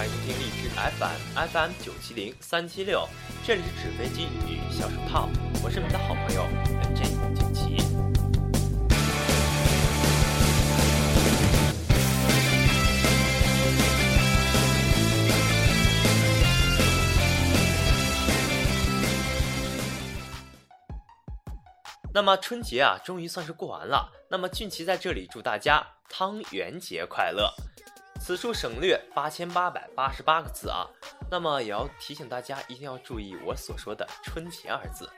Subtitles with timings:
[0.00, 3.06] 欢迎收听荔枝 FM FM 九七零三七六，
[3.44, 5.28] 这里是纸飞机与小手套，
[5.62, 6.48] 我是你们的好朋友
[6.82, 7.76] NJ 九七。
[22.14, 24.10] 那么春节啊，终于算是过完了。
[24.30, 27.52] 那么俊奇在这里祝大家汤圆节快乐。
[28.20, 30.86] 此处省略八千八百八十八个字啊。
[31.30, 35.08] 那么也要提醒大家，一定要注意我所说的“春节”二字。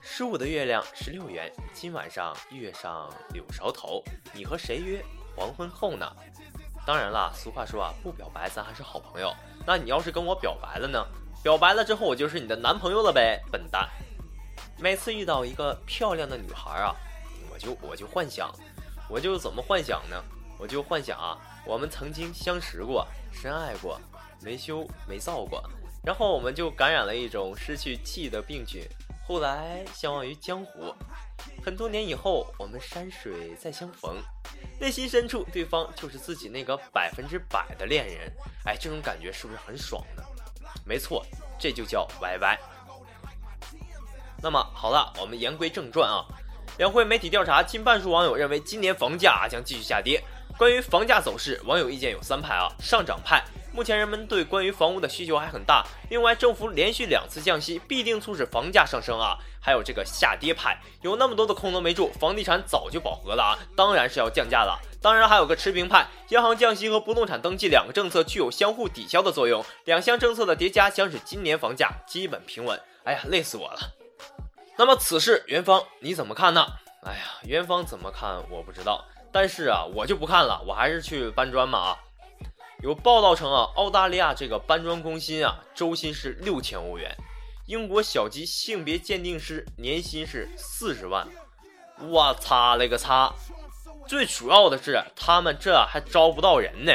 [0.00, 5.02] 十五的月亮十六圆，今晚上月上柳梢头，你和谁约
[5.34, 6.06] 黄昏后呢？
[6.86, 9.34] 当然啦，俗话说啊，不表白咱还是好朋友。
[9.66, 11.04] 那你要是跟我表白了呢？
[11.42, 13.88] 表白了之后，我就是你的男朋友了呗，笨蛋。
[14.78, 16.94] 每次遇到一个漂亮的女孩啊，
[17.50, 18.54] 我就我就幻想，
[19.08, 20.22] 我就怎么幻想呢？
[20.58, 24.00] 我就幻想啊，我们曾经相识过，深爱过，
[24.40, 25.62] 没羞没臊过，
[26.02, 28.82] 然后我们就感染了一种失去记忆的病菌，
[29.26, 30.94] 后来相忘于江湖。
[31.62, 34.16] 很多年以后，我们山水再相逢，
[34.80, 38.32] 内心深处对方就是自己那个百分之百的恋人。
[38.64, 40.22] 哎，这种感觉是不是很爽呢？
[40.86, 41.22] 没错，
[41.58, 42.58] 这就叫 YY。
[44.40, 46.24] 那么好了，我们言归正传啊。
[46.78, 50.22] 两会媒体调查，近半数网友认为今年房价将继续下跌。
[50.58, 52.68] 关于房价走势，网友意见有三派啊。
[52.80, 55.86] 上涨派，目前人们对关于房屋的需求还很大。
[56.10, 59.38] 另外，政府连续两次降息，必定促使房价上升啊。
[59.60, 64.76] 还有这个下跌派，有那么多的空头没住，房地产早就饱和了啊，当然是要降价了。
[65.00, 72.80] 当然还有个持平派，央行降息和不动产登记两个政策具有相互抵消的作用，两项政策的叠加将使今年房价基本平稳。
[73.04, 73.78] 哎呀，累死我了。
[74.76, 76.66] 那么此事，元芳你怎么看呢？
[77.04, 81.98] 哎呀，元芳怎么看我不知道，但是啊，我就不看了，我还是去搬砖吧啊。
[82.80, 87.10] 有报道称啊，澳大利亚这个搬砖工薪啊，周薪是六千欧元；
[87.66, 91.26] 英国小级性别鉴定师年薪是四十万。
[92.00, 93.32] 我擦了个擦！
[94.06, 96.92] 最主要的是，他们这还招不到人呢。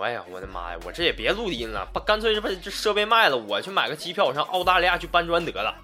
[0.00, 0.78] 哎呀，我的妈呀！
[0.84, 5.74] 我这也别录音了，把干脆把这设备卖了，我去买个机票上澳大利亚去搬砖得了。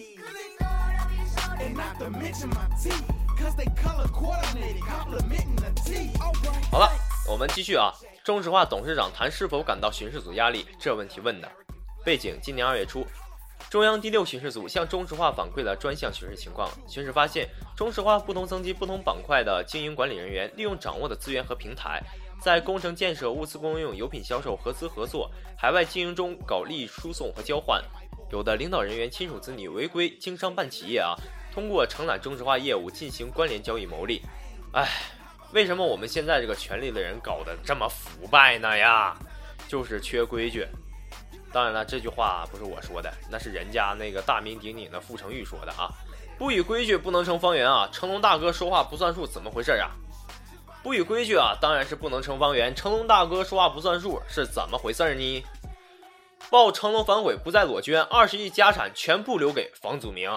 [6.70, 6.90] 好了，
[7.28, 7.92] 我们继续啊。
[8.24, 11.48] 中石化董事长谈是否感到巡视组压力，这问题问的。
[12.04, 13.06] 背景：今年二月初，
[13.68, 16.68] 中央第六巡视组向中石化反馈了专项巡视情况。
[16.86, 22.02] 巡视发现，中石化不同层级、不同板块的经营管理人员利用掌握的资源和平台。
[22.40, 27.82] 在工程建设、物资供应、油品销售、合资合作、海外经营中搞利益输送和交换，
[28.30, 31.14] 有的领导人员亲属子女违规经商办企业啊，
[31.52, 34.22] 通过承揽中石化业务进行关联交易牟利。
[34.72, 34.88] 哎，
[35.52, 39.16] 为什么我们现在这个权力的人搞得这么腐败呢呀？
[39.68, 40.66] 就是缺规矩。
[41.52, 45.90] 当然了，这句话不是我说的，那是人家那个大名鼎鼎的傅成玉说的啊。
[46.38, 49.90] 不以规矩不能成方圆啊，成龙大哥说话不算数，怎么回事啊？
[50.82, 52.74] 不以规矩啊，当然是不能成方圆。
[52.74, 55.44] 成龙大哥说话不算数，是怎么回事呢？
[56.48, 60.30] 报成龙反悔，不再裸捐，二十亿家产全部留给房祖名！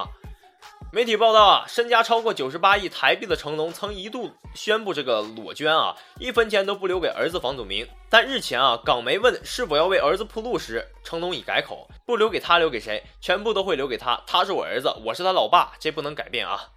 [0.94, 7.88] 媒体报道啊，身家超过九十八亿台币的成龙曾一度宣布这个裸捐啊，一分钱都不留给儿子房祖名。
[8.12, 13.04] 但日前啊，港媒问是否要为儿子铺路时，成龙已改口，不留给他，留给谁？
[13.20, 14.22] 全部都会留给他。
[14.28, 16.70] 他是我儿子，我是他老爸，这不能改变啊！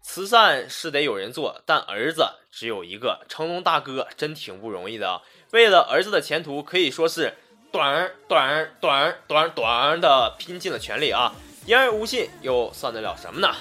[0.00, 3.26] 慈善是得有人做，但儿子只有一个。
[3.28, 7.36] 成龙大哥真挺不容易的，为了儿子的前途，可以说是
[7.72, 11.34] 短短短短短的拼尽了全力啊！
[11.66, 13.54] 言而无信，又算得了什么呢？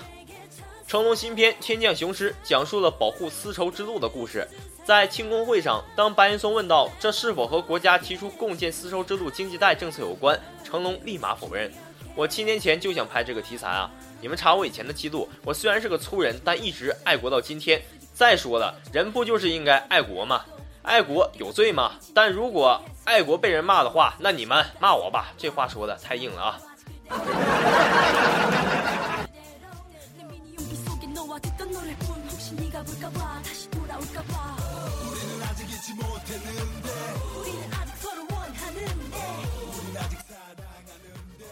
[0.87, 4.47] 成龙新片《天降雄狮》讲述了保护丝绸之路的故事。
[4.83, 11.71] 在庆功会上，当白岩松问到这是否和国家提出共建丝绸之路经济带政策有关，成龙立马否认
[12.15, 17.81] ：“我七年前就想拍这个题材啊。”你们查我以前的记录，我虽然是个粗人，但一直爱国到今天。
[18.13, 20.43] 再说了，人不就是应该爱国吗？
[20.81, 21.93] 爱国有罪吗？
[22.13, 25.31] 但如果爱国被人骂的话，那你们骂我吧。
[25.37, 26.59] 这话说的太硬了啊！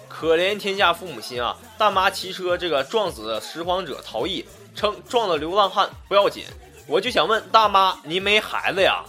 [0.09, 1.55] 可怜天下父母心啊！
[1.77, 4.43] 大妈骑车这个撞死拾荒者逃逸，
[4.73, 6.43] 称撞了流浪汉不要紧。
[6.87, 9.03] 我就想问大妈，你没孩子呀？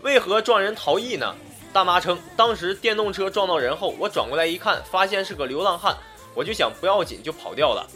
[0.00, 1.32] 为何撞人逃逸呢？
[1.72, 5.96] 大妈称，当时电动车撞到人后，我转过来一看，发现是个流浪汉，
[6.34, 7.86] 我就想不要紧就跑掉了。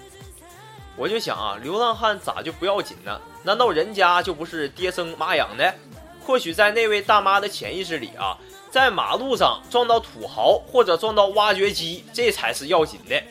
[0.96, 3.20] 我就想啊，流浪汉咋就不要紧呢？
[3.42, 5.74] 难道人家就不是爹生妈养的？
[6.24, 8.36] 或许在那位大妈的潜意识里啊，
[8.70, 13.22] 在马路上撞到土豪或者撞到挖掘机，这才是要紧的。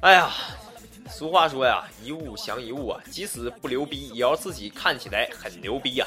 [0.00, 0.30] 哎呀，
[1.18, 6.06] 俗话说呀，一物降一物啊，即使不牛逼，也要自己看起来很牛逼呀。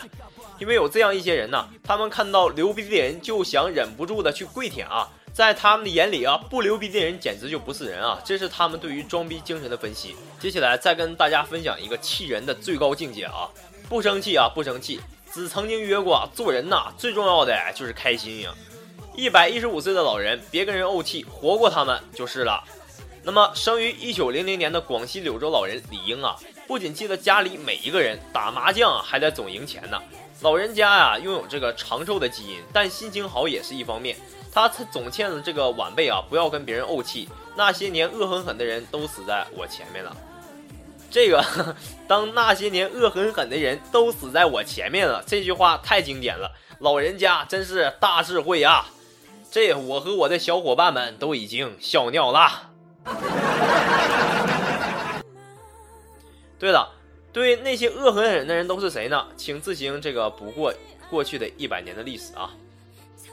[0.58, 5.10] 因为有这样一些人呢，他们看到牛逼的人就想忍不住的去跪舔啊。
[5.34, 8.22] 在他们的眼里啊，不牛逼的人简直就不是人啊！
[8.24, 10.16] 这是他们对于装逼精神的分析。
[10.40, 13.50] 接下来再跟大家分享一个气人的最高境界啊！
[13.90, 15.02] 不生气啊，不生气。
[15.26, 18.54] 子曾经约过，做人呐，最重要的就是开心呀。
[19.14, 22.64] 一百一十五岁的老人，别跟人怄气，活过他们就是了。
[23.24, 26.36] 那么，生于一九零零年的广西柳州老人李英啊，
[26.68, 30.02] 不仅记得家里每一个人打麻将还得总赢钱呢。
[30.42, 34.18] 老人家呀，拥有这个长寿的基因，但心情好也是一方面。
[34.52, 37.30] 他总欠了这个晚辈啊，不要跟别人怄气。
[37.56, 40.18] 那些年恶狠狠的人都死在我前面了。
[41.12, 41.46] 这个，
[42.08, 46.52] 当那些年恶狠狠的人都死在我前面了，这句话太经典了。
[46.80, 48.88] 老人家真是大智慧啊！
[49.52, 52.71] 这我和我的小伙伴们都已经笑尿了。
[56.60, 56.88] 对了，
[57.34, 59.26] 对那些恶狠狠的人都是谁呢？
[59.36, 60.72] 请自行这个补过
[61.10, 62.52] 过去的一百年的历史啊。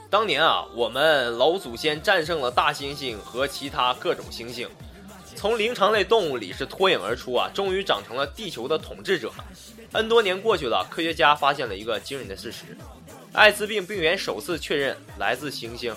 [0.09, 4.67] 当年啊，我们老祖先战胜了大猩猩和其他各种猩猩，
[5.37, 9.31] 从灵长类动物里是脱颖而出啊，终于长成了地球的统治者。
[9.93, 12.65] N 多年过去了，科学家发现了一个惊人的事实：
[13.35, 15.93] 艾滋病病原首次确认来自猩猩。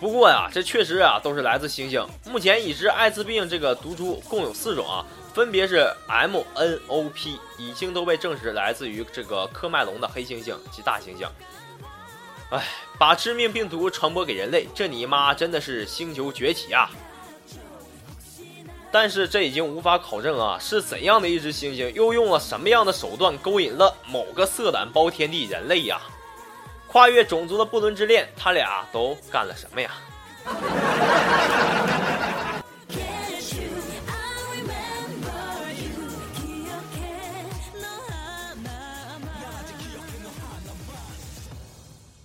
[0.00, 2.06] 不过呀，这确实啊都是来自猩猩。
[2.24, 5.04] 目前已知艾滋病这个毒株共有四种啊，
[5.34, 11.28] 分别是 MNOP，已经都被证实来自于这个科麦隆的黑猩猩及大猩猩。
[12.50, 12.64] 哎，
[12.96, 16.88] 把致命病毒传播给人类，这你妈真的是星球崛起啊！
[18.90, 26.00] 但是这已经无法考证啊，是怎样的一只猩猩，又用了什么样的手段勾引了某个色胆包天地人类呀？
[26.88, 29.90] 跨越种族的不伦之恋，他俩都干了什么呀？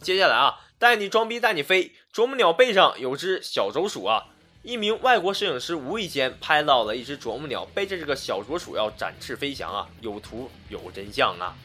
[0.02, 1.94] 接下来啊，带你装逼带你飞。
[2.12, 4.26] 啄木鸟背上有只小啄鼠啊，
[4.62, 11.56] 一名外国摄影师无意间拍到了一只啄木鸟背着这个小啄鼠要展翅飞翔啊，有图有真相啊。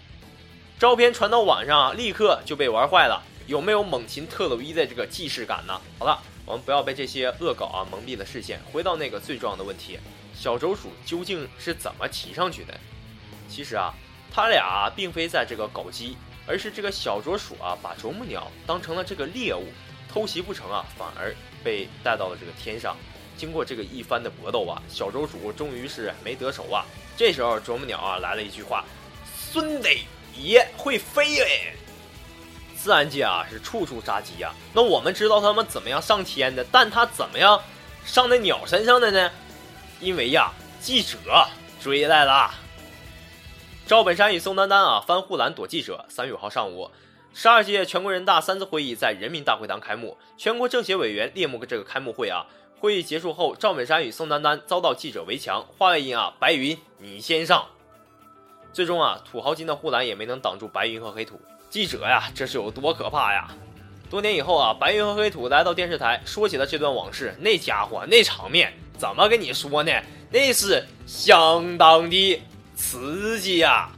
[0.78, 3.20] 照片传到网上啊，立刻就被玩坏了。
[3.48, 5.80] 有没有猛禽特鲁伊的这个既视感呢？
[5.98, 9.98] 好了，我们不要被这些恶搞啊蒙蔽了视线，回到那个最重要的问题：
[10.32, 12.78] 小啄鼠究竟是怎么骑上去的？
[13.48, 13.92] 其实啊，
[14.32, 16.16] 他俩并非在这个搞基。
[16.46, 19.66] 而是这个小啄鼠啊，把啄木鸟当成了这个猎物，
[20.10, 22.96] 偷袭不成啊，反而被带到了这个天上。
[23.36, 26.86] 经过这个一番的搏斗啊，小啄鼠终于是没得手啊。
[27.18, 28.82] 这时候啄木鸟啊来了一句话
[29.52, 29.88] ：“孙子
[30.38, 31.74] 爷会飞嘞！”
[32.76, 34.52] 自然界啊是处处杀机呀。
[34.72, 37.60] 那我们知道他们怎么样上天的，但他怎么样
[38.04, 39.30] 上那鸟身上的呢？
[40.00, 41.18] 因为呀，记者
[41.82, 42.54] 追来了。
[43.86, 46.04] 赵本山与宋丹丹啊翻护栏躲记者。
[46.08, 46.90] 三月五号上午，
[47.34, 52.46] 十二届全国人大三次会议在人民大会堂开幕，全国政协委员列幕这个开幕会啊。
[52.78, 57.66] 会议结束后，赵本山与宋丹丹遭到记者围墙，话外音啊，白云你先上。
[58.78, 61.40] 最终啊，土豪金的护栏也没能挡住白云和黑土。
[61.68, 63.48] 记者呀，这是有多可怕呀？
[64.08, 67.34] 多年以后啊，白云和黑土来到电视台，说起了这段往事。
[67.40, 69.90] 那家伙那场面，怎么跟你说呢？
[70.30, 72.40] 那是相当的。
[72.76, 73.90] 刺激呀！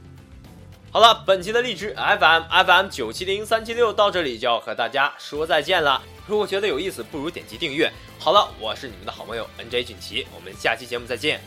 [0.91, 6.01] 好了，本期的荔枝 FM FM 九七零三七六到这里就要和大家说再见了。
[6.25, 7.93] 如果觉得有意思，不如点击订阅。
[8.17, 11.39] 好了，我是你们的好朋友 NJ 俊奇，我们下期节目再见。